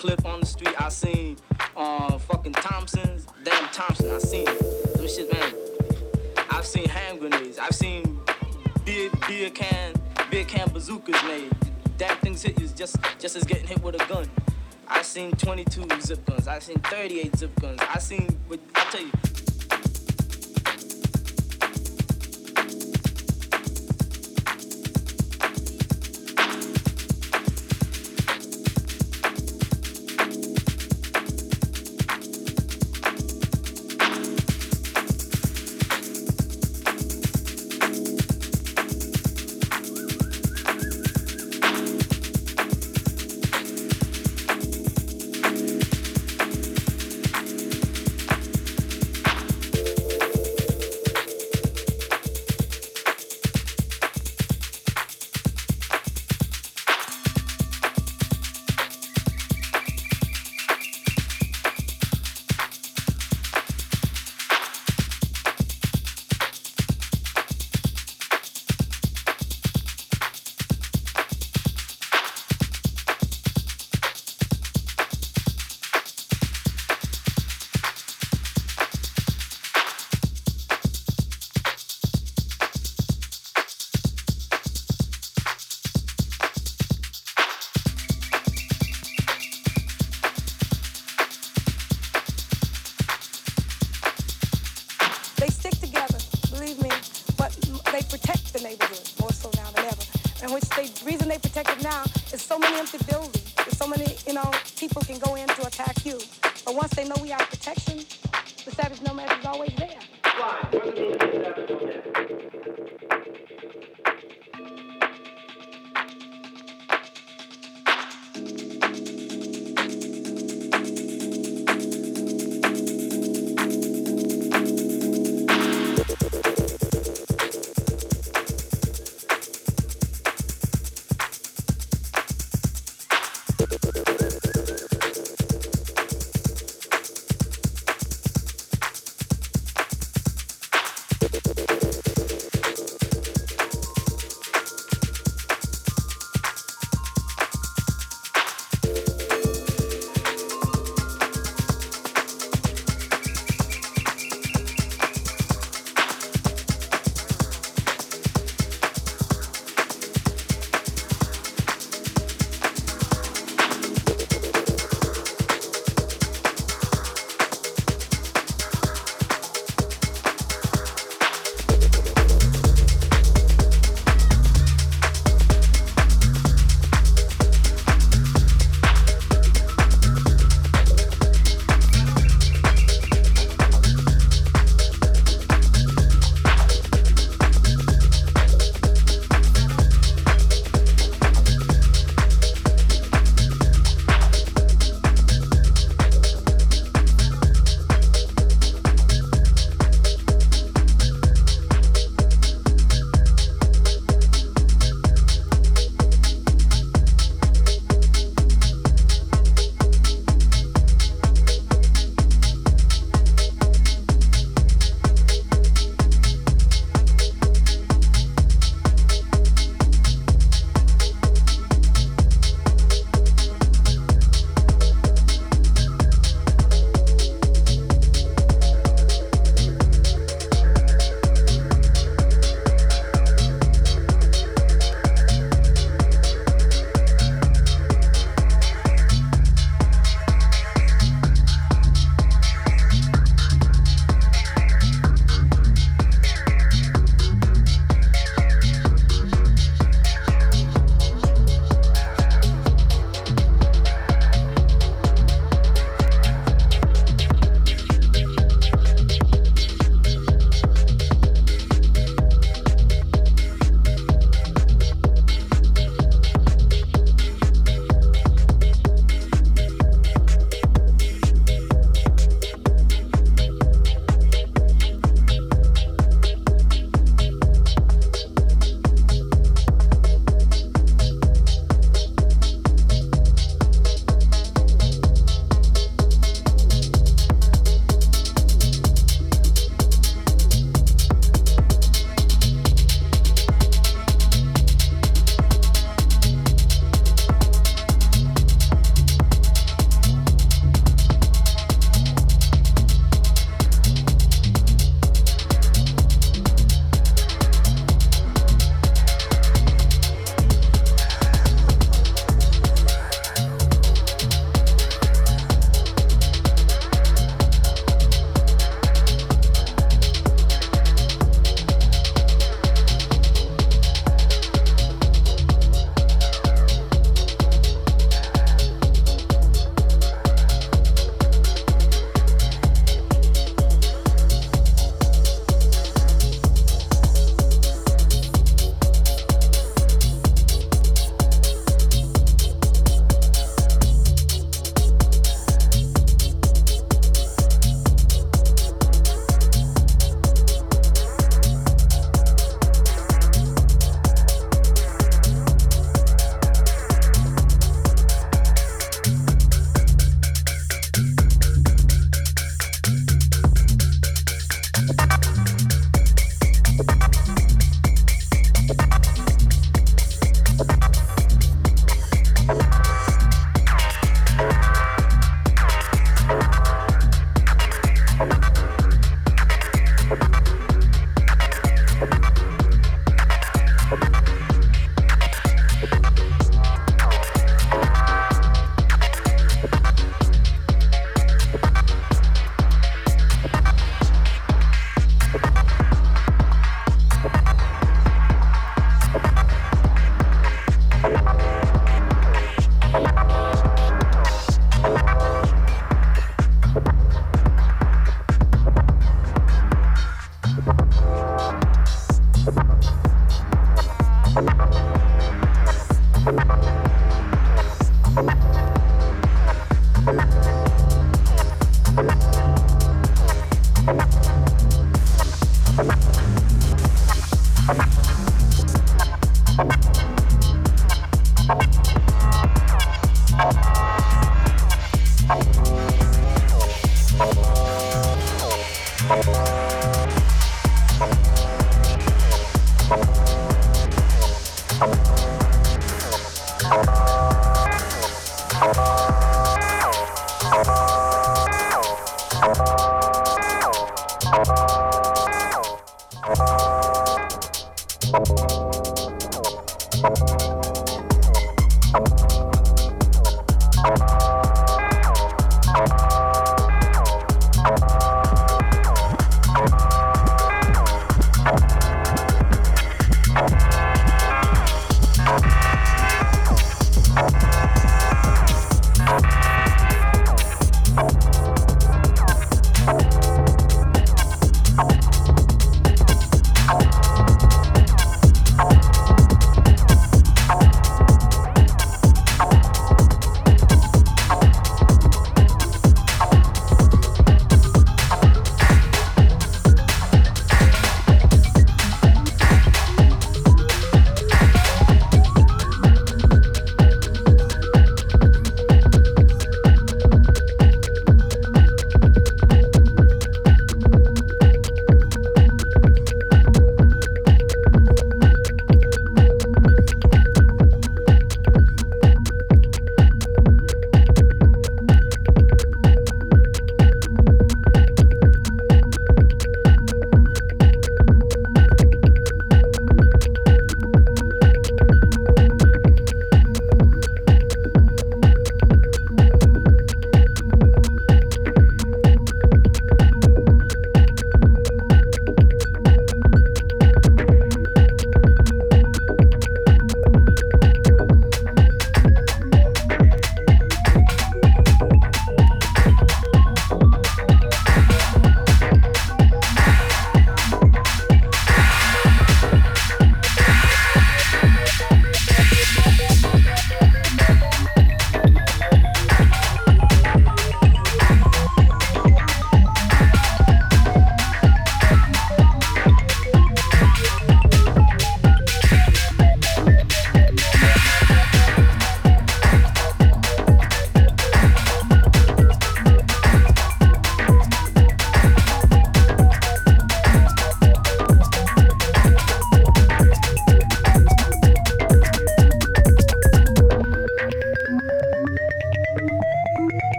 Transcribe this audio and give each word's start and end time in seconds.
special 0.00 0.29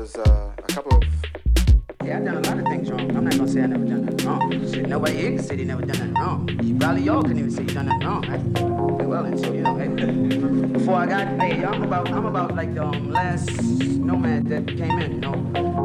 was 0.00 0.16
uh, 0.16 0.52
a 0.56 0.62
couple 0.62 0.96
of. 0.96 1.02
Yeah, 2.02 2.16
I've 2.16 2.24
done 2.24 2.36
a 2.38 2.48
lot 2.48 2.58
of 2.58 2.64
things 2.64 2.90
wrong. 2.90 3.14
I'm 3.14 3.24
not 3.24 3.36
gonna 3.36 3.48
say 3.48 3.60
I 3.60 3.66
never 3.66 3.84
done 3.84 4.06
nothing 4.06 4.26
wrong. 4.26 4.72
Shit, 4.72 4.88
nobody 4.88 5.16
here 5.18 5.30
can 5.32 5.42
say 5.42 5.56
they 5.56 5.64
never 5.64 5.82
done 5.84 6.14
nothing 6.14 6.14
wrong. 6.14 6.48
You 6.62 6.78
probably 6.78 7.02
y'all 7.02 7.20
couldn't 7.20 7.38
even 7.38 7.50
say 7.50 7.62
you 7.64 7.68
done 7.68 7.86
nothing 7.86 8.06
wrong. 8.06 8.24
I, 8.24 9.04
well, 9.04 9.26
and 9.26 9.38
you 9.44 9.60
know, 9.60 9.76
hey, 9.76 9.88
before 10.72 10.94
I 10.94 11.06
got, 11.06 11.26
hey, 11.38 11.62
I'm 11.62 11.82
about, 11.82 12.10
I'm 12.10 12.24
about 12.24 12.56
like 12.56 12.74
the 12.74 12.82
um, 12.82 13.10
last 13.10 13.50
nomad 13.62 14.46
that 14.48 14.66
came 14.68 14.98
in, 14.98 15.12
you 15.16 15.20
know. 15.20 15.79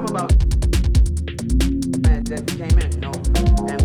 I'm 0.00 0.06
about 0.06 0.32
and 2.32 2.46
came 2.46 2.78
in, 2.78 3.00
no. 3.00 3.10
And 3.68 3.79